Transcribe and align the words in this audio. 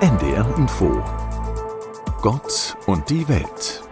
NDR 0.00 0.46
Info 0.56 1.02
Gott 2.22 2.74
und 2.86 3.10
die 3.10 3.28
Welt. 3.28 3.82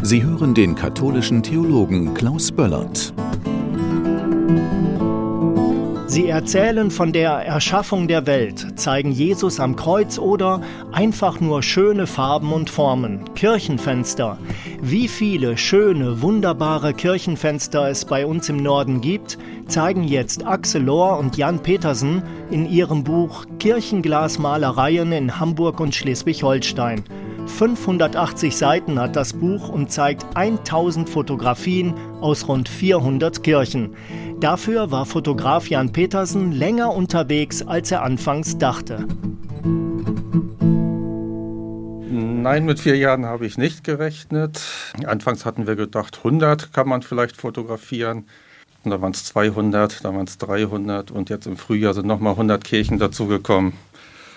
Sie 0.00 0.22
hören 0.22 0.54
den 0.54 0.74
katholischen 0.74 1.42
Theologen 1.42 2.14
Klaus 2.14 2.50
Böllert. 2.50 3.12
Sie 6.12 6.28
erzählen 6.28 6.90
von 6.90 7.14
der 7.14 7.30
Erschaffung 7.30 8.06
der 8.06 8.26
Welt, 8.26 8.78
zeigen 8.78 9.12
Jesus 9.12 9.58
am 9.58 9.76
Kreuz 9.76 10.18
oder 10.18 10.60
einfach 10.92 11.40
nur 11.40 11.62
schöne 11.62 12.06
Farben 12.06 12.52
und 12.52 12.68
Formen, 12.68 13.32
Kirchenfenster. 13.34 14.36
Wie 14.82 15.08
viele 15.08 15.56
schöne, 15.56 16.20
wunderbare 16.20 16.92
Kirchenfenster 16.92 17.88
es 17.88 18.04
bei 18.04 18.26
uns 18.26 18.50
im 18.50 18.58
Norden 18.58 19.00
gibt, 19.00 19.38
zeigen 19.68 20.04
jetzt 20.04 20.46
Axel 20.46 20.82
Lohr 20.82 21.18
und 21.18 21.38
Jan 21.38 21.62
Petersen 21.62 22.22
in 22.50 22.70
ihrem 22.70 23.04
Buch 23.04 23.46
Kirchenglasmalereien 23.58 25.12
in 25.12 25.40
Hamburg 25.40 25.80
und 25.80 25.94
Schleswig-Holstein. 25.94 27.04
580 27.46 28.56
Seiten 28.56 28.98
hat 29.00 29.16
das 29.16 29.32
Buch 29.32 29.68
und 29.68 29.90
zeigt 29.90 30.24
1000 30.34 31.08
Fotografien 31.08 31.94
aus 32.20 32.48
rund 32.48 32.68
400 32.68 33.42
Kirchen. 33.42 33.94
Dafür 34.40 34.90
war 34.90 35.06
Fotograf 35.06 35.68
Jan 35.68 35.92
Petersen 35.92 36.52
länger 36.52 36.92
unterwegs, 36.92 37.62
als 37.66 37.90
er 37.90 38.02
anfangs 38.02 38.58
dachte. 38.58 39.06
Nein, 42.10 42.64
mit 42.64 42.80
vier 42.80 42.96
Jahren 42.96 43.24
habe 43.24 43.46
ich 43.46 43.56
nicht 43.56 43.84
gerechnet. 43.84 44.60
Anfangs 45.06 45.46
hatten 45.46 45.66
wir 45.68 45.76
gedacht, 45.76 46.18
100 46.18 46.72
kann 46.72 46.88
man 46.88 47.02
vielleicht 47.02 47.36
fotografieren. 47.36 48.26
Und 48.84 48.90
da 48.90 49.00
waren 49.00 49.12
es 49.12 49.24
200, 49.26 50.04
da 50.04 50.12
waren 50.12 50.26
es 50.26 50.38
300 50.38 51.12
und 51.12 51.30
jetzt 51.30 51.46
im 51.46 51.56
Frühjahr 51.56 51.94
sind 51.94 52.06
nochmal 52.06 52.32
100 52.32 52.64
Kirchen 52.64 52.98
dazugekommen. 52.98 53.74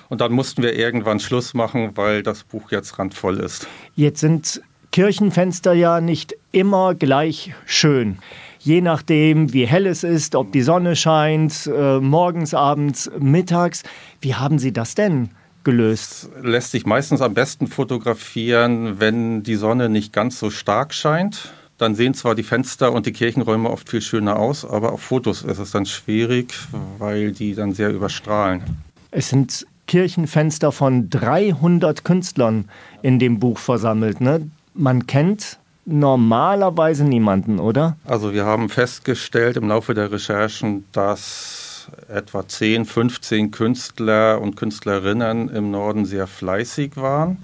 Und 0.09 0.21
dann 0.21 0.31
mussten 0.31 0.61
wir 0.63 0.75
irgendwann 0.77 1.19
Schluss 1.19 1.53
machen, 1.53 1.91
weil 1.95 2.23
das 2.23 2.43
Buch 2.43 2.71
jetzt 2.71 2.99
randvoll 2.99 3.39
ist. 3.39 3.67
Jetzt 3.95 4.19
sind 4.19 4.61
Kirchenfenster 4.91 5.73
ja 5.73 6.01
nicht 6.01 6.35
immer 6.51 6.95
gleich 6.95 7.53
schön 7.65 8.19
je 8.65 8.81
nachdem, 8.81 9.53
wie 9.53 9.65
hell 9.67 9.85
es 9.85 10.03
ist, 10.03 10.35
ob 10.35 10.51
die 10.51 10.63
Sonne 10.63 10.95
scheint, 10.95 11.67
äh, 11.67 11.99
morgens, 11.99 12.53
abends, 12.53 13.09
mittags. 13.19 13.83
Wie 14.21 14.33
haben 14.33 14.57
Sie 14.57 14.73
das 14.73 14.95
denn 14.95 15.29
gelöst? 15.63 16.29
Das 16.33 16.43
lässt 16.43 16.71
sich 16.71 16.85
meistens 16.85 17.21
am 17.21 17.35
besten 17.35 17.67
fotografieren, 17.67 18.99
wenn 18.99 19.43
die 19.43 19.55
Sonne 19.55 19.87
nicht 19.87 20.11
ganz 20.11 20.39
so 20.39 20.49
stark 20.49 20.93
scheint. 20.93 21.53
Dann 21.77 21.93
sehen 21.93 22.13
zwar 22.13 22.35
die 22.35 22.43
Fenster 22.43 22.91
und 22.91 23.05
die 23.05 23.11
Kirchenräume 23.11 23.69
oft 23.69 23.89
viel 23.89 24.01
schöner 24.01 24.37
aus, 24.37 24.65
aber 24.65 24.93
auf 24.93 25.01
Fotos 25.01 25.43
ist 25.43 25.59
es 25.59 25.71
dann 25.71 25.85
schwierig, 25.85 26.53
weil 26.97 27.33
die 27.33 27.53
dann 27.53 27.73
sehr 27.73 27.91
überstrahlen. 27.91 28.63
Es 29.11 29.29
sind 29.29 29.67
Kirchenfenster 29.87 30.71
von 30.71 31.09
300 31.09 32.03
Künstlern 32.03 32.69
in 33.01 33.19
dem 33.19 33.39
Buch 33.39 33.57
versammelt. 33.57 34.21
Ne? 34.21 34.49
Man 34.73 35.07
kennt 35.07 35.59
normalerweise 35.85 37.03
niemanden, 37.03 37.59
oder? 37.59 37.97
Also 38.05 38.33
wir 38.33 38.45
haben 38.45 38.69
festgestellt 38.69 39.57
im 39.57 39.67
Laufe 39.67 39.93
der 39.93 40.11
Recherchen, 40.11 40.85
dass 40.91 41.89
etwa 42.07 42.47
10, 42.47 42.85
15 42.85 43.51
Künstler 43.51 44.41
und 44.41 44.55
Künstlerinnen 44.55 45.49
im 45.49 45.71
Norden 45.71 46.05
sehr 46.05 46.27
fleißig 46.27 46.97
waren. 46.97 47.37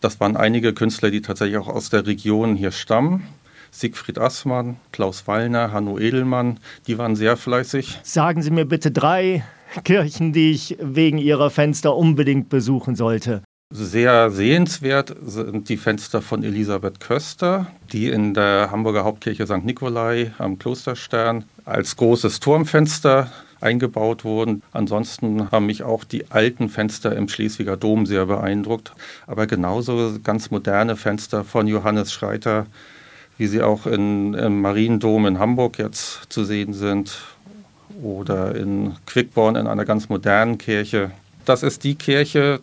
Das 0.00 0.20
waren 0.20 0.36
einige 0.36 0.72
Künstler, 0.74 1.10
die 1.10 1.22
tatsächlich 1.22 1.58
auch 1.58 1.68
aus 1.68 1.90
der 1.90 2.06
Region 2.06 2.54
hier 2.54 2.70
stammen. 2.70 3.26
Siegfried 3.70 4.18
Assmann, 4.18 4.76
Klaus 4.92 5.26
Wallner, 5.26 5.72
Hanno 5.72 5.98
Edelmann, 5.98 6.60
die 6.86 6.96
waren 6.96 7.16
sehr 7.16 7.36
fleißig. 7.36 7.98
Sagen 8.04 8.40
Sie 8.40 8.52
mir 8.52 8.66
bitte 8.66 8.92
drei 8.92 9.42
Kirchen, 9.84 10.32
die 10.32 10.50
ich 10.50 10.76
wegen 10.80 11.18
ihrer 11.18 11.50
Fenster 11.50 11.96
unbedingt 11.96 12.48
besuchen 12.48 12.94
sollte. 12.94 13.42
Sehr 13.76 14.30
sehenswert 14.30 15.16
sind 15.24 15.68
die 15.68 15.76
Fenster 15.76 16.22
von 16.22 16.44
Elisabeth 16.44 17.00
Köster, 17.00 17.66
die 17.92 18.08
in 18.08 18.32
der 18.32 18.70
Hamburger 18.70 19.02
Hauptkirche 19.02 19.46
St. 19.46 19.64
Nikolai 19.64 20.32
am 20.38 20.58
Klosterstern 20.60 21.44
als 21.64 21.96
großes 21.96 22.38
Turmfenster 22.38 23.32
eingebaut 23.60 24.24
wurden. 24.24 24.62
Ansonsten 24.70 25.50
haben 25.50 25.66
mich 25.66 25.82
auch 25.82 26.04
die 26.04 26.30
alten 26.30 26.68
Fenster 26.68 27.16
im 27.16 27.28
Schleswiger 27.28 27.76
Dom 27.76 28.06
sehr 28.06 28.26
beeindruckt, 28.26 28.92
aber 29.26 29.46
genauso 29.48 30.18
ganz 30.22 30.52
moderne 30.52 30.94
Fenster 30.94 31.42
von 31.42 31.66
Johannes 31.66 32.12
Schreiter, 32.12 32.66
wie 33.38 33.48
sie 33.48 33.62
auch 33.62 33.86
in, 33.86 34.34
im 34.34 34.60
Mariendom 34.60 35.26
in 35.26 35.38
Hamburg 35.40 35.78
jetzt 35.78 36.26
zu 36.28 36.44
sehen 36.44 36.74
sind 36.74 37.18
oder 38.02 38.54
in 38.54 38.94
Quickborn 39.06 39.56
in 39.56 39.66
einer 39.66 39.84
ganz 39.84 40.08
modernen 40.08 40.58
Kirche. 40.58 41.10
Das 41.44 41.62
ist 41.62 41.84
die 41.84 41.94
Kirche, 41.94 42.60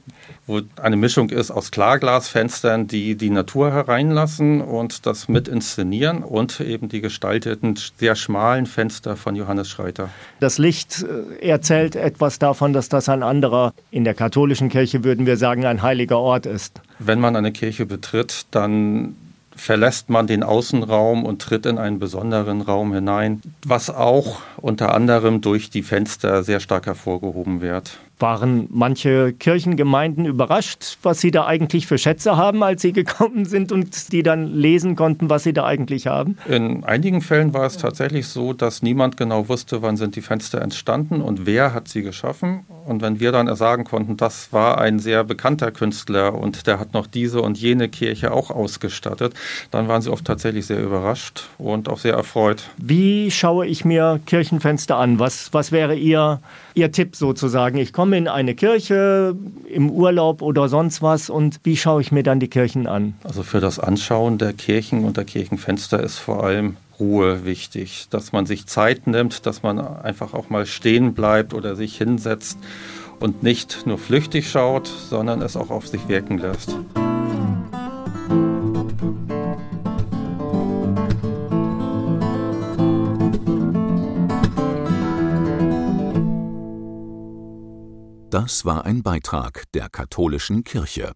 wo 0.47 0.61
eine 0.81 0.95
Mischung 0.95 1.29
ist 1.29 1.51
aus 1.51 1.71
Klarglasfenstern, 1.71 2.87
die 2.87 3.15
die 3.15 3.29
Natur 3.29 3.71
hereinlassen 3.71 4.61
und 4.61 5.05
das 5.05 5.27
mit 5.27 5.47
inszenieren 5.47 6.23
und 6.23 6.59
eben 6.59 6.89
die 6.89 7.01
gestalteten, 7.01 7.77
sehr 7.97 8.15
schmalen 8.15 8.65
Fenster 8.65 9.15
von 9.15 9.35
Johannes 9.35 9.69
Schreiter. 9.69 10.09
Das 10.39 10.57
Licht 10.57 11.05
äh, 11.41 11.47
erzählt 11.47 11.95
etwas 11.95 12.39
davon, 12.39 12.73
dass 12.73 12.89
das 12.89 13.07
ein 13.07 13.21
anderer, 13.21 13.73
in 13.91 14.03
der 14.03 14.15
katholischen 14.15 14.69
Kirche 14.69 15.03
würden 15.03 15.25
wir 15.27 15.37
sagen, 15.37 15.65
ein 15.65 15.83
heiliger 15.83 16.17
Ort 16.17 16.47
ist. 16.47 16.81
Wenn 16.97 17.19
man 17.19 17.35
eine 17.35 17.51
Kirche 17.51 17.85
betritt, 17.85 18.47
dann 18.49 19.15
verlässt 19.55 20.09
man 20.09 20.27
den 20.27 20.43
Außenraum 20.43 21.25
und 21.25 21.41
tritt 21.41 21.65
in 21.65 21.77
einen 21.77 21.99
besonderen 21.99 22.61
Raum 22.61 22.93
hinein, 22.93 23.41
was 23.65 23.89
auch 23.89 24.41
unter 24.57 24.93
anderem 24.93 25.41
durch 25.41 25.69
die 25.69 25.83
Fenster 25.83 26.43
sehr 26.43 26.59
stark 26.59 26.85
hervorgehoben 26.85 27.61
wird. 27.61 27.97
Waren 28.19 28.67
manche 28.69 29.33
Kirchengemeinden 29.33 30.25
überrascht, 30.25 30.97
was 31.01 31.21
sie 31.21 31.31
da 31.31 31.47
eigentlich 31.47 31.87
für 31.87 31.97
Schätze 31.97 32.37
haben, 32.37 32.61
als 32.63 32.81
sie 32.81 32.93
gekommen 32.93 33.45
sind 33.45 33.71
und 33.71 34.11
die 34.11 34.23
dann 34.23 34.53
lesen 34.53 34.95
konnten, 34.95 35.29
was 35.29 35.43
sie 35.43 35.53
da 35.53 35.65
eigentlich 35.65 36.07
haben? 36.07 36.37
In 36.47 36.83
einigen 36.83 37.21
Fällen 37.21 37.53
war 37.53 37.65
es 37.65 37.77
tatsächlich 37.77 38.27
so, 38.27 38.53
dass 38.53 38.81
niemand 38.81 39.17
genau 39.17 39.49
wusste, 39.49 39.81
wann 39.81 39.97
sind 39.97 40.15
die 40.15 40.21
Fenster 40.21 40.61
entstanden 40.61 41.21
und 41.21 41.45
wer 41.45 41.73
hat 41.73 41.87
sie 41.87 42.03
geschaffen. 42.03 42.65
Und 42.91 43.01
wenn 43.01 43.21
wir 43.21 43.31
dann 43.31 43.53
sagen 43.55 43.85
konnten, 43.85 44.17
das 44.17 44.51
war 44.51 44.77
ein 44.77 44.99
sehr 44.99 45.23
bekannter 45.23 45.71
Künstler 45.71 46.35
und 46.35 46.67
der 46.67 46.77
hat 46.77 46.93
noch 46.93 47.07
diese 47.07 47.41
und 47.41 47.57
jene 47.57 47.87
Kirche 47.87 48.33
auch 48.33 48.51
ausgestattet, 48.51 49.33
dann 49.71 49.87
waren 49.87 50.01
sie 50.01 50.11
oft 50.11 50.25
tatsächlich 50.25 50.65
sehr 50.65 50.83
überrascht 50.83 51.47
und 51.57 51.87
auch 51.87 51.97
sehr 51.97 52.15
erfreut. 52.15 52.69
Wie 52.77 53.31
schaue 53.31 53.65
ich 53.65 53.85
mir 53.85 54.19
Kirchenfenster 54.25 54.97
an? 54.97 55.19
Was, 55.19 55.53
was 55.53 55.71
wäre 55.71 55.95
Ihr, 55.95 56.41
Ihr 56.73 56.91
Tipp 56.91 57.15
sozusagen? 57.15 57.77
Ich 57.77 57.93
komme 57.93 58.17
in 58.17 58.27
eine 58.27 58.55
Kirche 58.55 59.37
im 59.69 59.89
Urlaub 59.89 60.41
oder 60.41 60.67
sonst 60.67 61.01
was 61.01 61.29
und 61.29 61.61
wie 61.63 61.77
schaue 61.77 62.01
ich 62.01 62.11
mir 62.11 62.23
dann 62.23 62.41
die 62.41 62.49
Kirchen 62.49 62.87
an? 62.87 63.13
Also 63.23 63.43
für 63.43 63.61
das 63.61 63.79
Anschauen 63.79 64.37
der 64.37 64.51
Kirchen 64.51 65.05
und 65.05 65.15
der 65.15 65.23
Kirchenfenster 65.23 66.03
ist 66.03 66.17
vor 66.17 66.43
allem 66.43 66.75
Ruhe 67.01 67.45
wichtig, 67.45 68.05
dass 68.11 68.31
man 68.31 68.45
sich 68.45 68.67
Zeit 68.67 69.07
nimmt, 69.07 69.47
dass 69.47 69.63
man 69.63 69.79
einfach 69.79 70.35
auch 70.35 70.51
mal 70.51 70.67
stehen 70.67 71.15
bleibt 71.15 71.55
oder 71.55 71.75
sich 71.75 71.97
hinsetzt 71.97 72.59
und 73.19 73.41
nicht 73.41 73.87
nur 73.87 73.97
flüchtig 73.97 74.49
schaut, 74.49 74.87
sondern 74.87 75.41
es 75.41 75.57
auch 75.57 75.71
auf 75.71 75.87
sich 75.87 76.07
wirken 76.07 76.37
lässt. 76.37 76.75
Das 88.29 88.63
war 88.63 88.85
ein 88.85 89.01
Beitrag 89.01 89.63
der 89.73 89.89
katholischen 89.89 90.63
Kirche. 90.63 91.13